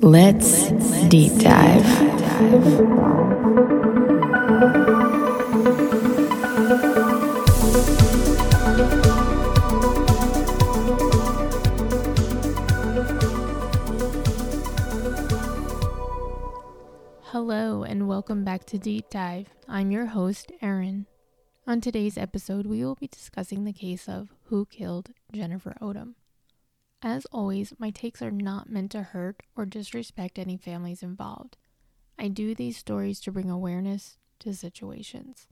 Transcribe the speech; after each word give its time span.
Let's 0.00 0.70
deep 1.08 1.36
dive. 1.38 1.84
Hello, 17.24 17.82
and 17.82 18.08
welcome 18.08 18.44
back 18.44 18.64
to 18.66 18.78
Deep 18.78 19.10
Dive. 19.10 19.48
I'm 19.68 19.90
your 19.90 20.06
host, 20.06 20.52
Erin. 20.62 21.06
On 21.66 21.80
today's 21.80 22.16
episode, 22.16 22.66
we 22.66 22.84
will 22.84 22.94
be 22.94 23.08
discussing 23.08 23.64
the 23.64 23.72
case 23.72 24.08
of 24.08 24.28
Who 24.44 24.64
Killed 24.66 25.10
Jennifer 25.32 25.74
Odom. 25.82 26.14
As 27.02 27.26
always, 27.26 27.72
my 27.78 27.90
takes 27.90 28.20
are 28.22 28.30
not 28.30 28.70
meant 28.70 28.90
to 28.92 29.02
hurt 29.02 29.42
or 29.56 29.64
disrespect 29.66 30.38
any 30.38 30.56
families 30.56 31.02
involved. 31.02 31.56
I 32.18 32.28
do 32.28 32.54
these 32.54 32.76
stories 32.76 33.20
to 33.20 33.32
bring 33.32 33.50
awareness 33.50 34.18
to 34.40 34.52
situations. 34.54 35.46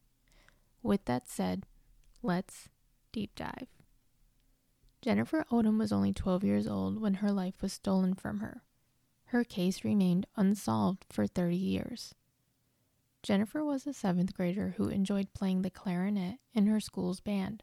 With 0.83 1.05
that 1.05 1.29
said, 1.29 1.65
let's 2.23 2.69
deep 3.13 3.35
dive. 3.37 3.69
Jennifer 5.01 5.45
Odom 5.53 5.79
was 5.79 5.93
only 5.93 6.13
12 6.13 6.43
years 6.43 6.67
old 6.67 7.01
when 7.01 7.15
her 7.15 7.31
life 7.31 7.63
was 7.63 7.73
stolen 7.73 8.15
from 8.15 8.41
her 8.41 8.63
her 9.27 9.45
case 9.45 9.85
remained 9.85 10.27
unsolved 10.37 11.05
for 11.11 11.27
30 11.27 11.57
years. 11.57 12.15
Jennifer 13.23 13.65
was 13.65 13.87
a 13.87 13.93
seventh 13.93 14.35
grader 14.35 14.75
who 14.77 14.89
enjoyed 14.89 15.35
playing 15.35 15.63
the 15.63 15.71
clarinet 15.71 16.39
in 16.55 16.67
her 16.67 16.79
school's 16.79 17.21
band. 17.21 17.63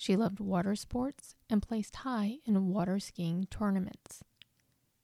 She 0.00 0.16
loved 0.16 0.38
water 0.38 0.76
sports 0.76 1.34
and 1.50 1.60
placed 1.60 1.96
high 1.96 2.38
in 2.46 2.68
water 2.68 3.00
skiing 3.00 3.48
tournaments. 3.50 4.22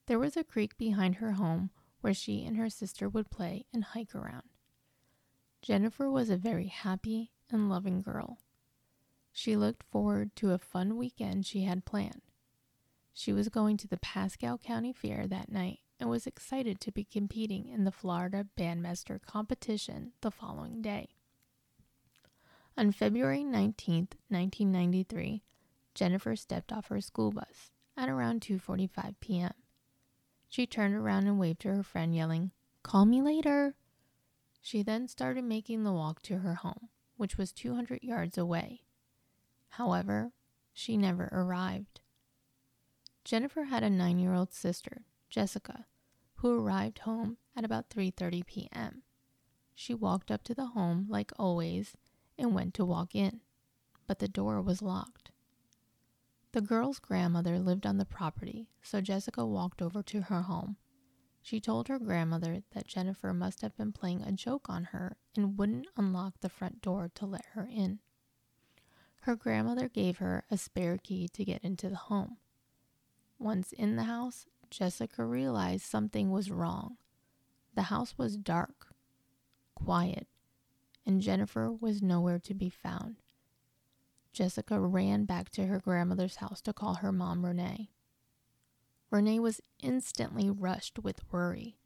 There 0.07 0.21
was 0.21 0.37
a 0.37 0.45
creek 0.45 0.79
behind 0.79 1.17
her 1.17 1.33
home 1.33 1.71
where 2.01 2.15
she 2.15 2.45
and 2.45 2.57
her 2.57 2.71
sister 2.71 3.09
would 3.09 3.29
play 3.29 3.67
and 3.73 3.83
hike 3.83 4.15
around. 4.15 4.45
Jennifer 5.63 6.09
was 6.09 6.31
a 6.31 6.37
very 6.37 6.69
happy 6.69 7.33
and 7.51 7.69
loving 7.69 8.03
girl. 8.03 8.39
She 9.33 9.57
looked 9.57 9.83
forward 9.83 10.37
to 10.37 10.53
a 10.53 10.59
fun 10.59 10.97
weekend 10.97 11.45
she 11.45 11.63
had 11.63 11.85
planned. 11.85 12.23
She 13.13 13.33
was 13.33 13.49
going 13.49 13.77
to 13.79 13.89
the 13.89 13.97
Pasco 13.97 14.59
County 14.59 14.93
Fair 14.93 15.27
that 15.27 15.51
night 15.51 15.81
and 15.99 16.09
was 16.09 16.27
excited 16.27 16.81
to 16.81 16.93
be 16.93 17.03
competing 17.03 17.69
in 17.69 17.83
the 17.83 17.91
Florida 17.91 18.47
Bandmaster 18.57 19.21
competition 19.21 20.13
the 20.21 20.31
following 20.31 20.83
day. 20.83 21.09
On 22.77 22.91
February 22.91 23.45
19, 23.45 24.09
1993, 24.29 25.45
Jennifer 25.95 26.35
stepped 26.35 26.73
off 26.73 26.89
her 26.89 27.01
school 27.01 27.31
bus 27.31 27.71
at 27.97 28.09
around 28.09 28.41
2:45 28.41 29.15
p.m. 29.21 29.55
She 30.49 30.67
turned 30.67 30.97
around 30.97 31.29
and 31.29 31.39
waved 31.39 31.61
to 31.61 31.69
her 31.69 31.85
friend 31.85 32.17
yelling, 32.17 32.51
"Call 32.83 33.05
me 33.05 33.23
later." 33.23 33.77
She 34.61 34.83
then 34.83 35.07
started 35.07 35.45
making 35.45 35.85
the 35.85 35.93
walk 35.93 36.21
to 36.23 36.39
her 36.39 36.57
home, 36.57 36.89
which 37.17 37.39
was 37.39 37.53
200 37.53 38.03
yards 38.03 38.37
away. 38.37 38.83
However, 39.69 40.33
she 40.73 40.97
never 40.97 41.29
arrived. 41.31 42.01
Jennifer 43.23 43.65
had 43.65 43.85
a 43.85 43.89
9-year-old 43.89 44.53
sister, 44.53 45.05
Jessica, 45.31 45.87
who 46.37 46.61
arrived 46.61 47.01
home 47.01 47.39
at 47.55 47.65
about 47.65 47.89
3:30 47.89 48.45
p.m. 48.45 49.03
She 49.77 49.95
walked 49.95 50.33
up 50.33 50.43
to 50.45 50.55
the 50.55 50.67
home 50.67 51.07
like 51.09 51.33
always 51.39 51.97
and 52.39 52.55
went 52.55 52.75
to 52.75 52.85
walk 52.85 53.15
in, 53.15 53.41
but 54.07 54.19
the 54.19 54.29
door 54.29 54.61
was 54.61 54.83
locked. 54.83 55.31
The 56.53 56.61
girl's 56.61 56.99
grandmother 56.99 57.59
lived 57.59 57.85
on 57.87 57.99
the 57.99 58.05
property, 58.05 58.69
so 58.83 59.01
Jessica 59.01 59.45
walked 59.45 59.83
over 59.83 60.03
to 60.05 60.23
her 60.23 60.43
home. 60.43 60.77
She 61.43 61.61
told 61.61 61.89
her 61.89 61.99
grandmother 61.99 62.63
that 62.73 62.87
Jennifer 62.87 63.35
must 63.35 63.61
have 63.61 63.77
been 63.77 63.93
playing 63.93 64.23
a 64.23 64.33
joke 64.33 64.71
on 64.71 64.85
her 64.85 65.17
and 65.37 65.59
wouldn't 65.59 65.89
unlock 65.97 66.41
the 66.41 66.49
front 66.49 66.81
door 66.81 67.11
to 67.17 67.27
let 67.27 67.45
her 67.53 67.69
in. 67.71 67.99
Her 69.23 69.37
grandmother 69.37 69.89
gave 69.89 70.19
her 70.19 70.45
a 70.51 70.57
spare 70.57 70.97
key 70.97 71.29
to 71.29 71.45
get 71.45 71.63
into 71.65 71.89
the 71.89 71.97
home. 71.97 72.37
Once 73.39 73.73
in 73.73 73.97
the 73.97 74.05
house, 74.05 74.47
Jessica 74.71 75.25
realized 75.25 75.85
something 75.85 76.31
was 76.31 76.51
wrong. 76.51 76.97
The 77.75 77.83
house 77.83 78.17
was 78.17 78.37
dark, 78.37 78.95
quiet, 79.75 80.29
and 81.07 81.21
Jennifer 81.21 81.71
was 81.71 82.03
nowhere 82.03 82.39
to 82.41 82.55
be 82.55 82.69
found. 82.71 83.17
Jessica 84.33 84.81
ran 84.81 85.25
back 85.25 85.51
to 85.51 85.67
her 85.67 85.79
grandmother's 85.79 86.37
house 86.37 86.61
to 86.63 86.73
call 86.73 86.95
her 86.95 87.13
mom, 87.13 87.45
Renee. 87.45 87.91
Renee 89.11 89.39
was 89.39 89.61
instantly 89.81 90.51
rushed 90.51 90.99
with 90.99 91.31
worry. 91.33 91.77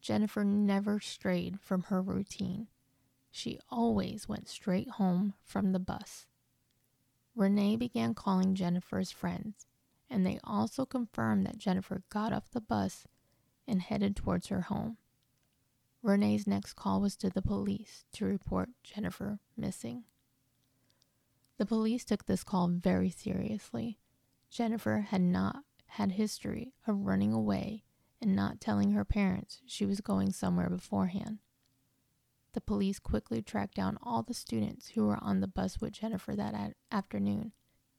Jennifer 0.00 0.44
never 0.44 1.00
strayed 1.00 1.60
from 1.60 1.84
her 1.84 2.02
routine. 2.02 2.68
She 3.30 3.58
always 3.70 4.28
went 4.28 4.48
straight 4.48 4.90
home 4.90 5.34
from 5.42 5.72
the 5.72 5.78
bus. 5.78 6.26
Renee 7.34 7.76
began 7.76 8.14
calling 8.14 8.54
Jennifer's 8.54 9.10
friends 9.10 9.66
and 10.10 10.24
they 10.24 10.38
also 10.44 10.86
confirmed 10.86 11.46
that 11.46 11.58
Jennifer 11.58 12.02
got 12.08 12.32
off 12.32 12.50
the 12.50 12.60
bus 12.60 13.06
and 13.66 13.82
headed 13.82 14.16
towards 14.16 14.48
her 14.48 14.62
home. 14.62 14.96
Renee's 16.08 16.46
next 16.46 16.72
call 16.72 17.02
was 17.02 17.16
to 17.16 17.28
the 17.28 17.42
police 17.42 18.06
to 18.14 18.24
report 18.24 18.70
Jennifer 18.82 19.40
missing. 19.58 20.04
The 21.58 21.66
police 21.66 22.02
took 22.02 22.24
this 22.24 22.42
call 22.42 22.68
very 22.68 23.10
seriously. 23.10 23.98
Jennifer 24.48 25.00
had 25.10 25.20
not 25.20 25.64
had 25.84 26.12
history 26.12 26.72
of 26.86 27.04
running 27.04 27.34
away 27.34 27.84
and 28.22 28.34
not 28.34 28.58
telling 28.58 28.92
her 28.92 29.04
parents 29.04 29.60
she 29.66 29.84
was 29.84 30.00
going 30.00 30.32
somewhere 30.32 30.70
beforehand. 30.70 31.40
The 32.54 32.62
police 32.62 32.98
quickly 32.98 33.42
tracked 33.42 33.74
down 33.74 33.98
all 34.02 34.22
the 34.22 34.32
students 34.32 34.88
who 34.88 35.04
were 35.04 35.22
on 35.22 35.40
the 35.40 35.46
bus 35.46 35.78
with 35.78 35.92
Jennifer 35.92 36.34
that 36.34 36.72
afternoon 36.90 37.52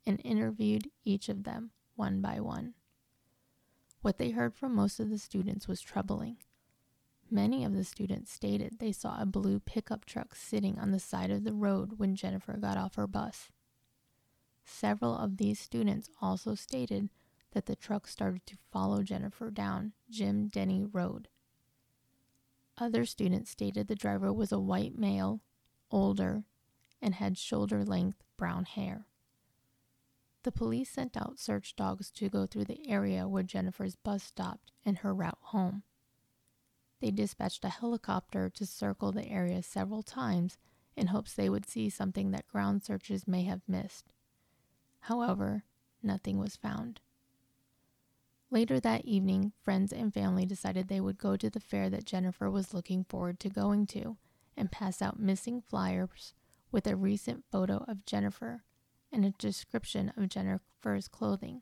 and 0.07 0.19
interviewed 0.23 0.89
each 1.05 1.29
of 1.29 1.43
them 1.43 1.69
one 1.95 2.21
by 2.21 2.39
one. 2.39 2.73
What 4.01 4.17
they 4.17 4.31
heard 4.31 4.55
from 4.55 4.73
most 4.73 4.99
of 4.99 5.11
the 5.11 5.19
students 5.19 5.67
was 5.67 5.79
troubling. 5.79 6.37
Many 7.31 7.63
of 7.63 7.75
the 7.75 7.83
students 7.83 8.31
stated 8.31 8.79
they 8.79 8.91
saw 8.91 9.21
a 9.21 9.25
blue 9.25 9.59
pickup 9.59 10.05
truck 10.05 10.33
sitting 10.33 10.79
on 10.79 10.91
the 10.91 10.99
side 10.99 11.29
of 11.29 11.43
the 11.43 11.53
road 11.53 11.93
when 11.97 12.15
Jennifer 12.15 12.53
got 12.53 12.77
off 12.77 12.95
her 12.95 13.05
bus. 13.05 13.49
Several 14.65 15.15
of 15.15 15.37
these 15.37 15.59
students 15.59 16.09
also 16.21 16.55
stated 16.55 17.09
that 17.51 17.67
the 17.67 17.75
truck 17.75 18.07
started 18.07 18.45
to 18.47 18.57
follow 18.71 19.03
Jennifer 19.03 19.51
down 19.51 19.93
Jim 20.09 20.47
Denny 20.47 20.83
Road. 20.83 21.27
Other 22.77 23.05
students 23.05 23.51
stated 23.51 23.87
the 23.87 23.95
driver 23.95 24.31
was 24.33 24.51
a 24.51 24.59
white 24.59 24.97
male, 24.97 25.41
older, 25.91 26.45
and 27.01 27.15
had 27.15 27.37
shoulder 27.37 27.83
length 27.83 28.23
brown 28.37 28.65
hair. 28.65 29.05
The 30.43 30.51
police 30.51 30.89
sent 30.89 31.17
out 31.17 31.39
search 31.39 31.75
dogs 31.75 32.09
to 32.11 32.29
go 32.29 32.45
through 32.45 32.65
the 32.65 32.89
area 32.89 33.27
where 33.27 33.43
Jennifer's 33.43 33.95
bus 33.95 34.23
stopped 34.23 34.71
and 34.85 34.99
her 34.99 35.13
route 35.13 35.37
home. 35.41 35.83
They 37.01 37.11
dispatched 37.11 37.63
a 37.63 37.69
helicopter 37.69 38.49
to 38.49 38.65
circle 38.65 39.11
the 39.11 39.27
area 39.27 39.63
several 39.63 40.03
times 40.03 40.57
in 40.95 41.07
hopes 41.07 41.33
they 41.33 41.49
would 41.49 41.67
see 41.67 41.89
something 41.89 42.31
that 42.31 42.47
ground 42.47 42.83
searches 42.83 43.27
may 43.27 43.43
have 43.43 43.61
missed. 43.67 44.11
However, 45.01 45.63
nothing 46.03 46.37
was 46.37 46.57
found. 46.57 46.99
Later 48.51 48.79
that 48.79 49.05
evening, 49.05 49.53
friends 49.61 49.93
and 49.93 50.13
family 50.13 50.45
decided 50.45 50.87
they 50.87 50.99
would 50.99 51.17
go 51.17 51.37
to 51.37 51.49
the 51.49 51.59
fair 51.59 51.89
that 51.89 52.05
Jennifer 52.05 52.49
was 52.49 52.73
looking 52.73 53.03
forward 53.03 53.39
to 53.39 53.49
going 53.49 53.85
to 53.87 54.17
and 54.57 54.71
pass 54.71 55.01
out 55.01 55.19
missing 55.19 55.61
flyers 55.61 56.33
with 56.71 56.85
a 56.87 56.95
recent 56.95 57.45
photo 57.51 57.85
of 57.87 58.05
Jennifer 58.05 58.63
and 59.11 59.23
a 59.23 59.31
description 59.31 60.11
of 60.17 60.29
Jennifer's 60.29 61.07
clothing 61.07 61.61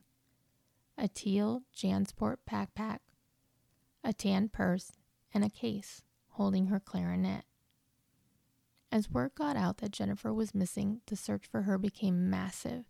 a 0.98 1.08
teal 1.08 1.62
Jansport 1.76 2.38
backpack, 2.50 3.00
a 4.04 4.12
tan 4.14 4.50
purse, 4.50 4.92
and 5.34 5.44
a 5.44 5.50
case 5.50 6.02
holding 6.30 6.68
her 6.68 6.80
clarinet. 6.80 7.44
As 8.92 9.12
word 9.12 9.32
got 9.36 9.58
out 9.58 9.78
that 9.78 9.92
Jennifer 9.92 10.34
was 10.34 10.56
missing, 10.56 11.02
the 11.08 11.16
search 11.16 11.46
for 11.46 11.64
her 11.64 11.78
became 11.78 12.30
massive. 12.30 12.86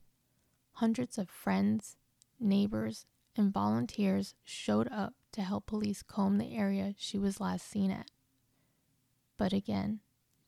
Hundreds 0.74 1.18
of 1.18 1.30
friends, 1.30 1.98
neighbors, 2.40 3.06
and 3.36 3.54
volunteers 3.54 4.36
showed 4.44 4.88
up 4.92 5.14
to 5.32 5.42
help 5.42 5.66
police 5.66 6.04
comb 6.04 6.38
the 6.38 6.56
area 6.56 6.94
she 6.98 7.18
was 7.18 7.40
last 7.40 7.68
seen 7.68 7.92
at. 7.92 8.12
But 9.38 9.54
again, 9.54 10.02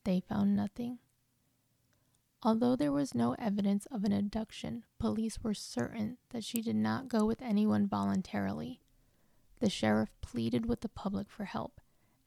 they 0.04 0.20
found 0.20 0.56
nothing. 0.56 0.98
Although 2.42 2.74
there 2.74 2.92
was 2.92 3.14
no 3.14 3.34
evidence 3.38 3.86
of 3.90 4.04
an 4.04 4.12
abduction, 4.12 4.84
police 4.98 5.40
were 5.42 5.52
certain 5.52 6.16
that 6.30 6.42
she 6.42 6.62
did 6.62 6.76
not 6.76 7.08
go 7.08 7.26
with 7.26 7.42
anyone 7.42 7.86
voluntarily. 7.86 8.80
The 9.58 9.68
sheriff 9.68 10.10
pleaded 10.22 10.64
with 10.64 10.80
the 10.80 10.88
public 10.88 11.28
for 11.28 11.44
help, 11.44 11.79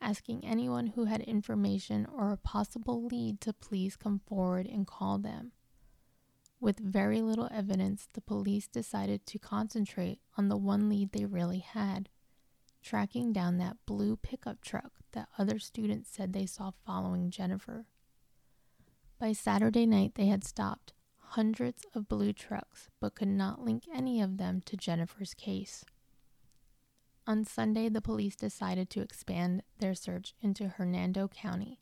asking 0.03 0.45
anyone 0.45 0.87
who 0.87 1.05
had 1.05 1.21
information 1.21 2.05
or 2.05 2.31
a 2.31 2.37
possible 2.37 3.05
lead 3.05 3.39
to 3.41 3.53
please 3.53 3.95
come 3.95 4.19
forward 4.27 4.67
and 4.67 4.85
call 4.85 5.17
them. 5.17 5.53
With 6.59 6.79
very 6.79 7.21
little 7.21 7.49
evidence, 7.51 8.07
the 8.13 8.21
police 8.21 8.67
decided 8.67 9.25
to 9.25 9.39
concentrate 9.39 10.19
on 10.37 10.49
the 10.49 10.57
one 10.57 10.89
lead 10.89 11.11
they 11.11 11.25
really 11.25 11.59
had 11.59 12.09
tracking 12.81 13.31
down 13.31 13.57
that 13.57 13.77
blue 13.85 14.17
pickup 14.17 14.61
truck 14.61 14.91
that 15.13 15.29
other 15.37 15.57
students 15.57 16.09
said 16.11 16.33
they 16.33 16.45
saw 16.45 16.71
following 16.85 17.29
Jennifer. 17.31 17.85
By 19.19 19.31
Saturday 19.31 19.85
night, 19.85 20.15
they 20.15 20.27
had 20.27 20.43
stopped 20.43 20.93
hundreds 21.17 21.85
of 21.95 22.09
blue 22.09 22.33
trucks 22.33 22.89
but 22.99 23.15
could 23.15 23.29
not 23.29 23.63
link 23.63 23.83
any 23.93 24.21
of 24.21 24.37
them 24.37 24.61
to 24.65 24.77
Jennifer's 24.77 25.33
case. 25.33 25.85
On 27.25 27.45
Sunday, 27.45 27.87
the 27.87 28.01
police 28.01 28.35
decided 28.35 28.89
to 28.89 29.01
expand 29.01 29.63
their 29.79 29.95
search 29.95 30.33
into 30.41 30.67
Hernando 30.67 31.29
County. 31.29 31.79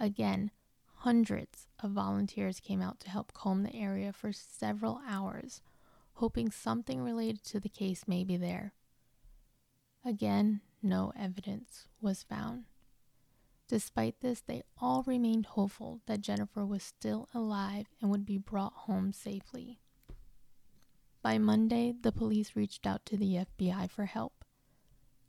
Again, 0.00 0.50
hundreds 0.96 1.68
of 1.80 1.92
volunteers 1.92 2.58
came 2.58 2.82
out 2.82 2.98
to 3.00 3.10
help 3.10 3.32
comb 3.32 3.62
the 3.62 3.74
area 3.74 4.12
for 4.12 4.32
several 4.32 5.00
hours, 5.08 5.62
hoping 6.14 6.50
something 6.50 7.02
related 7.02 7.44
to 7.44 7.60
the 7.60 7.68
case 7.68 8.08
may 8.08 8.24
be 8.24 8.36
there. 8.36 8.72
Again, 10.04 10.60
no 10.82 11.12
evidence 11.18 11.86
was 12.00 12.24
found. 12.24 12.64
Despite 13.68 14.20
this, 14.20 14.40
they 14.40 14.62
all 14.80 15.04
remained 15.06 15.46
hopeful 15.46 16.00
that 16.06 16.20
Jennifer 16.20 16.66
was 16.66 16.82
still 16.82 17.28
alive 17.32 17.86
and 18.00 18.10
would 18.10 18.26
be 18.26 18.38
brought 18.38 18.74
home 18.74 19.12
safely. 19.12 19.78
By 21.22 21.38
Monday, 21.38 21.94
the 21.98 22.12
police 22.12 22.54
reached 22.54 22.86
out 22.86 23.06
to 23.06 23.16
the 23.16 23.46
FBI 23.46 23.90
for 23.90 24.04
help. 24.04 24.33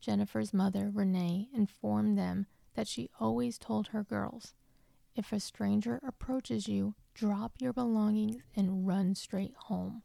Jennifer's 0.01 0.53
mother, 0.53 0.91
Renee, 0.93 1.49
informed 1.53 2.17
them 2.17 2.47
that 2.75 2.87
she 2.87 3.09
always 3.19 3.57
told 3.57 3.87
her 3.87 4.03
girls 4.03 4.53
if 5.15 5.31
a 5.31 5.39
stranger 5.39 5.99
approaches 6.05 6.67
you, 6.67 6.95
drop 7.13 7.53
your 7.59 7.71
belongings 7.71 8.43
and 8.55 8.85
run 8.85 9.15
straight 9.15 9.55
home. 9.55 10.01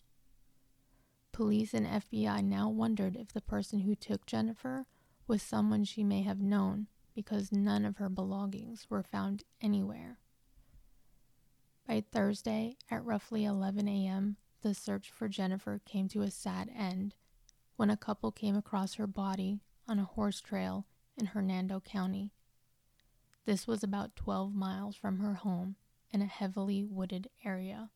Police 1.33 1.75
and 1.75 1.87
FBI 1.87 2.45
now 2.45 2.69
wondered 2.69 3.17
if 3.17 3.33
the 3.33 3.41
person 3.41 3.81
who 3.81 3.95
took 3.97 4.25
Jennifer 4.25 4.87
was 5.27 5.43
someone 5.43 5.85
she 5.85 6.05
may 6.05 6.23
have 6.23 6.41
known 6.41 6.87
because 7.15 7.51
none 7.51 7.85
of 7.85 7.97
her 7.97 8.09
belongings 8.09 8.87
were 8.89 9.03
found 9.03 9.43
anywhere. 9.61 10.19
By 11.87 12.05
Thursday 12.13 12.77
at 12.89 13.05
roughly 13.05 13.45
11 13.45 13.89
a.m., 13.89 14.37
the 14.63 14.75
search 14.75 15.11
for 15.11 15.29
Jennifer 15.29 15.81
came 15.85 16.09
to 16.09 16.23
a 16.23 16.31
sad 16.31 16.71
end 16.77 17.15
when 17.77 17.91
a 17.91 17.97
couple 17.97 18.31
came 18.31 18.57
across 18.57 18.95
her 18.95 19.07
body 19.07 19.61
on 19.91 19.99
a 19.99 20.05
horse 20.05 20.41
trail 20.41 20.87
in 21.19 21.27
Hernando 21.27 21.81
County. 21.81 22.31
This 23.45 23.67
was 23.67 23.83
about 23.83 24.15
12 24.15 24.55
miles 24.55 24.95
from 24.95 25.19
her 25.19 25.35
home 25.35 25.75
in 26.13 26.23
a 26.23 26.27
heavily 26.27 26.85
wooded 26.85 27.29
area. 27.45 27.91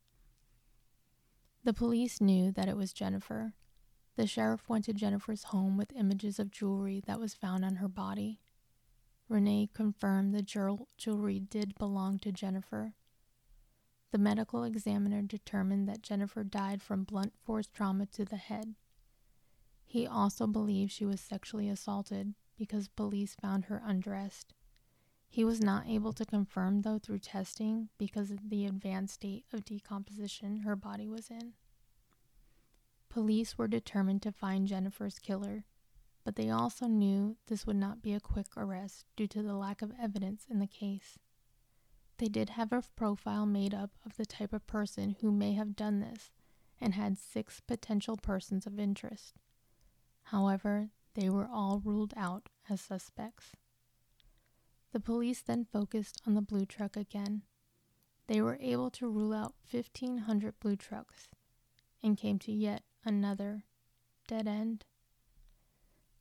The 1.63 1.73
police 1.73 2.21
knew 2.21 2.51
that 2.51 2.69
it 2.69 2.77
was 2.77 2.93
Jennifer. 2.93 3.53
The 4.17 4.27
sheriff 4.27 4.69
went 4.69 4.87
to 4.87 4.93
Jennifer's 4.93 5.45
home 5.45 5.77
with 5.77 5.93
images 5.97 6.41
of 6.41 6.51
jewelry 6.51 7.01
that 7.07 7.21
was 7.21 7.33
found 7.33 7.65
on 7.65 7.77
her 7.77 7.89
body. 7.89 8.41
Renee 9.29 9.71
confirmed 9.73 10.35
the 10.35 10.43
jewelry 10.97 11.39
did 11.39 11.79
belong 11.79 12.19
to 12.19 12.33
Jennifer. 12.33 12.95
The 14.11 14.19
medical 14.19 14.65
examiner 14.65 15.23
determined 15.23 15.89
that 15.89 16.03
Jennifer 16.03 16.43
died 16.43 16.83
from 16.83 17.05
blunt 17.05 17.35
force 17.45 17.69
trauma 17.69 18.07
to 18.07 18.25
the 18.25 18.37
head. 18.37 18.75
He 19.95 20.09
also 20.09 20.49
believed 20.49 20.91
she 20.91 21.05
was 21.05 21.21
sexually 21.21 21.69
assaulted 21.69 22.35
because 22.59 22.89
police 22.89 23.37
found 23.41 23.67
her 23.67 23.81
undressed. 23.87 24.53
He 25.29 25.45
was 25.45 25.61
not 25.61 25.87
able 25.87 26.13
to 26.15 26.25
confirm, 26.25 26.83
though, 26.83 26.99
through 26.99 27.21
testing 27.21 27.91
because 27.97 28.33
of 28.33 28.51
the 28.51 28.67
advanced 28.67 29.15
state 29.15 29.45
of 29.53 29.65
decomposition 29.65 30.63
her 30.63 30.75
body 30.75 31.09
was 31.09 31.31
in. 31.31 31.53
Police 33.09 33.57
were 33.57 33.69
determined 33.69 34.21
to 34.23 34.33
find 34.33 34.67
Jennifer's 34.67 35.21
killer 35.21 35.65
but 36.25 36.35
they 36.35 36.51
also 36.51 36.89
knew 36.89 37.37
this 37.47 37.65
would 37.65 37.77
not 37.77 38.03
be 38.03 38.15
a 38.15 38.19
quick 38.19 38.49
arrest 38.57 39.05
due 39.15 39.29
to 39.29 39.45
the 39.45 39.55
lack 39.55 39.81
of 39.81 39.93
evidence 40.03 40.45
in 40.51 40.59
the 40.59 40.67
case. 40.67 41.21
They 42.19 42.27
did 42.27 42.51
have 42.51 42.73
a 42.73 42.83
profile 42.97 43.47
made 43.47 43.75
up 43.75 43.93
of 44.05 44.17
the 44.17 44.27
type 44.27 44.53
of 44.53 44.67
person 44.67 45.15
who 45.21 45.31
may 45.31 45.53
have 45.53 45.77
done 45.77 46.01
this 46.01 46.33
and 46.81 46.95
had 46.95 47.17
six 47.17 47.61
potential 47.61 48.17
persons 48.17 48.67
of 48.67 48.81
interest. 48.81 49.35
However, 50.25 50.91
they 51.15 51.31
were 51.31 51.49
all 51.51 51.81
ruled 51.85 52.15
out 52.17 52.49
as 52.69 52.81
suspects. 52.81 53.53
The 54.93 55.01
police 55.01 55.43
then 55.43 55.65
focused 55.65 56.21
on 56.27 56.35
the 56.35 56.43
blue 56.43 56.67
truck 56.67 56.97
again. 56.97 57.43
They 58.27 58.41
were 58.41 58.59
able 58.61 58.91
to 58.93 59.09
rule 59.09 59.35
out 59.35 59.55
1,500 59.71 60.59
blue 60.61 60.77
trucks 60.77 61.29
and 62.03 62.17
came 62.17 62.39
to 62.41 62.53
yet 62.53 62.83
another 63.05 63.65
dead 64.27 64.47
end. 64.47 64.85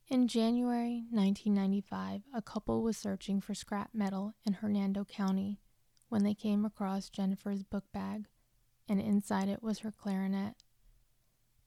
In 0.08 0.28
January 0.28 1.04
1995, 1.10 2.22
a 2.34 2.42
couple 2.42 2.82
was 2.82 2.98
searching 2.98 3.40
for 3.40 3.54
scrap 3.54 3.90
metal 3.94 4.34
in 4.44 4.54
Hernando 4.54 5.04
County 5.04 5.60
when 6.10 6.24
they 6.24 6.34
came 6.34 6.64
across 6.64 7.08
Jennifer's 7.08 7.62
book 7.62 7.84
bag, 7.92 8.26
and 8.86 9.00
inside 9.00 9.48
it 9.48 9.62
was 9.62 9.78
her 9.78 9.90
clarinet. 9.90 10.56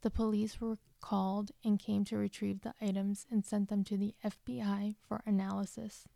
The 0.02 0.12
police 0.12 0.62
were 0.62 0.78
called 1.02 1.52
and 1.64 1.80
came 1.80 2.04
to 2.06 2.18
retrieve 2.18 2.62
the 2.62 2.74
items 2.82 3.26
and 3.32 3.46
sent 3.46 3.70
them 3.70 3.84
to 3.86 3.98
the 3.98 4.14
FBI 4.24 4.96
for 5.08 5.22
analysis. 5.26 6.08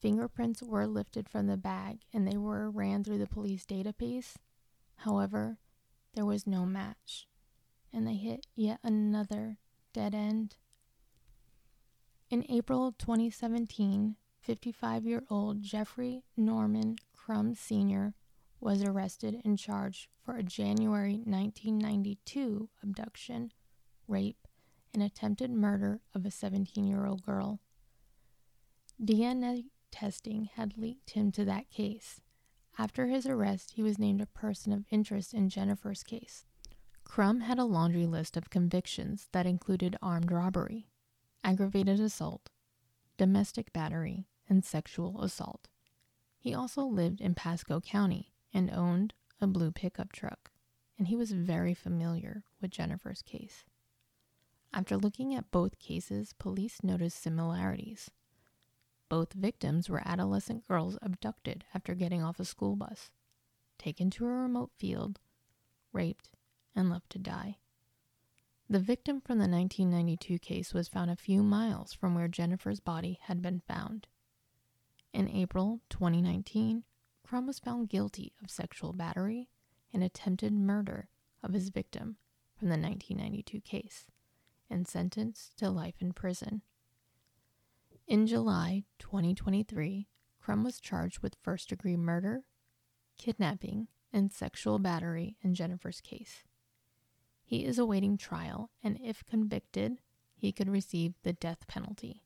Fingerprints 0.00 0.62
were 0.62 0.86
lifted 0.86 1.28
from 1.28 1.46
the 1.46 1.56
bag 1.56 2.00
and 2.12 2.26
they 2.26 2.36
were 2.36 2.70
ran 2.70 3.02
through 3.02 3.18
the 3.18 3.26
police 3.26 3.66
database. 3.66 4.34
However, 4.96 5.58
there 6.14 6.26
was 6.26 6.46
no 6.46 6.66
match, 6.66 7.28
and 7.92 8.06
they 8.06 8.14
hit 8.14 8.46
yet 8.56 8.80
another 8.82 9.58
dead 9.92 10.14
end. 10.14 10.56
In 12.30 12.44
April 12.48 12.92
2017, 12.98 14.16
55 14.40 15.06
year 15.06 15.22
old 15.30 15.62
Jeffrey 15.62 16.24
Norman 16.36 16.96
Crum 17.14 17.54
Sr. 17.54 18.14
was 18.60 18.82
arrested 18.82 19.40
and 19.44 19.58
charged 19.58 20.08
for 20.24 20.34
a 20.36 20.42
January 20.42 21.22
1992 21.24 22.68
abduction, 22.82 23.52
rape, 24.08 24.46
and 24.92 25.02
attempted 25.02 25.50
murder 25.50 26.00
of 26.14 26.24
a 26.24 26.30
17 26.30 26.86
year 26.86 27.06
old 27.06 27.24
girl. 27.24 27.60
DNA 29.02 29.66
testing 29.90 30.48
had 30.54 30.76
linked 30.76 31.10
him 31.10 31.30
to 31.32 31.44
that 31.44 31.70
case. 31.70 32.20
After 32.78 33.06
his 33.06 33.26
arrest, 33.26 33.72
he 33.72 33.82
was 33.82 33.98
named 33.98 34.20
a 34.20 34.26
person 34.26 34.72
of 34.72 34.84
interest 34.90 35.34
in 35.34 35.48
Jennifer's 35.48 36.02
case. 36.02 36.44
Crum 37.04 37.40
had 37.40 37.58
a 37.58 37.64
laundry 37.64 38.06
list 38.06 38.36
of 38.36 38.50
convictions 38.50 39.28
that 39.32 39.46
included 39.46 39.96
armed 40.02 40.30
robbery, 40.30 40.88
aggravated 41.42 41.98
assault, 42.00 42.50
domestic 43.16 43.72
battery, 43.72 44.28
and 44.48 44.64
sexual 44.64 45.22
assault. 45.22 45.68
He 46.38 46.54
also 46.54 46.82
lived 46.82 47.20
in 47.20 47.34
Pasco 47.34 47.80
County 47.80 48.32
and 48.54 48.70
owned 48.70 49.14
a 49.40 49.46
blue 49.46 49.72
pickup 49.72 50.12
truck, 50.12 50.50
and 50.98 51.08
he 51.08 51.16
was 51.16 51.32
very 51.32 51.74
familiar 51.74 52.44
with 52.60 52.70
Jennifer's 52.70 53.22
case. 53.22 53.64
After 54.72 54.96
looking 54.96 55.34
at 55.34 55.50
both 55.50 55.78
cases, 55.78 56.34
police 56.38 56.82
noticed 56.82 57.22
similarities. 57.22 58.10
Both 59.08 59.32
victims 59.32 59.88
were 59.88 60.06
adolescent 60.06 60.68
girls 60.68 60.98
abducted 61.00 61.64
after 61.74 61.94
getting 61.94 62.22
off 62.22 62.38
a 62.38 62.44
school 62.44 62.76
bus, 62.76 63.10
taken 63.78 64.10
to 64.10 64.26
a 64.26 64.28
remote 64.28 64.70
field, 64.76 65.20
raped, 65.92 66.30
and 66.76 66.90
left 66.90 67.10
to 67.10 67.18
die. 67.18 67.56
The 68.68 68.78
victim 68.78 69.22
from 69.22 69.38
the 69.38 69.48
1992 69.48 70.38
case 70.38 70.74
was 70.74 70.88
found 70.88 71.10
a 71.10 71.16
few 71.16 71.42
miles 71.42 71.94
from 71.94 72.14
where 72.14 72.28
Jennifer's 72.28 72.80
body 72.80 73.18
had 73.22 73.40
been 73.40 73.60
found. 73.60 74.06
In 75.14 75.26
April 75.28 75.80
2019, 75.88 76.84
Crum 77.22 77.46
was 77.46 77.58
found 77.58 77.88
guilty 77.88 78.34
of 78.42 78.50
sexual 78.50 78.92
battery 78.92 79.48
and 79.92 80.04
attempted 80.04 80.52
murder 80.52 81.08
of 81.42 81.54
his 81.54 81.70
victim 81.70 82.18
from 82.58 82.68
the 82.68 82.76
1992 82.76 83.60
case 83.62 84.06
and 84.70 84.86
sentenced 84.86 85.56
to 85.58 85.70
life 85.70 85.96
in 86.00 86.12
prison. 86.12 86.62
In 88.06 88.26
July 88.26 88.84
2023, 88.98 90.08
Crum 90.40 90.64
was 90.64 90.80
charged 90.80 91.20
with 91.20 91.36
first 91.42 91.68
degree 91.68 91.96
murder, 91.96 92.44
kidnapping, 93.18 93.88
and 94.12 94.32
sexual 94.32 94.78
battery 94.78 95.36
in 95.42 95.54
Jennifer's 95.54 96.00
case. 96.00 96.44
He 97.44 97.64
is 97.64 97.78
awaiting 97.78 98.16
trial, 98.16 98.70
and 98.82 98.98
if 99.02 99.24
convicted, 99.26 100.00
he 100.34 100.52
could 100.52 100.68
receive 100.68 101.14
the 101.22 101.32
death 101.32 101.66
penalty. 101.66 102.22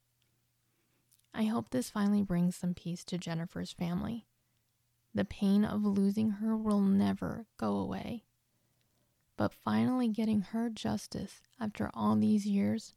I 1.35 1.45
hope 1.45 1.71
this 1.71 1.91
finally 1.91 2.23
brings 2.23 2.57
some 2.57 2.75
peace 2.75 3.05
to 3.07 3.19
Jennifer's 3.19 3.73
family. 3.73 4.27
The 5.15 5.25
pain 5.25 5.65
of 5.65 5.85
losing 5.85 6.31
her 6.31 6.57
will 6.57 6.81
never 6.81 7.47
go 7.57 7.77
away. 7.77 8.25
But 9.43 9.55
finally 9.65 10.07
getting 10.07 10.43
her 10.43 10.71
justice 10.71 11.41
after 11.61 11.91
all 11.95 12.15
these 12.15 12.47
years 12.47 12.95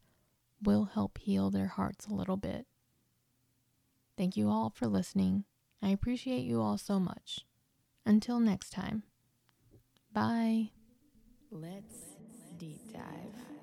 will 0.62 0.86
help 0.86 1.18
heal 1.18 1.50
their 1.50 1.66
hearts 1.66 2.06
a 2.06 2.14
little 2.14 2.38
bit. 2.38 2.68
Thank 4.16 4.38
you 4.38 4.48
all 4.48 4.70
for 4.70 4.86
listening. 4.86 5.46
I 5.82 5.90
appreciate 5.90 6.44
you 6.44 6.62
all 6.62 6.78
so 6.78 7.00
much. 7.00 7.48
Until 8.06 8.40
next 8.40 8.70
time. 8.70 9.02
Bye. 10.14 10.70
Let's 11.50 11.96
deep 12.60 12.94
dive. 12.94 13.55